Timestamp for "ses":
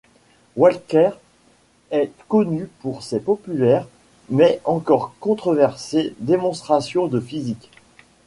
3.03-3.19